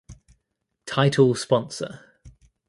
[0.87, 1.99] Title Sponsor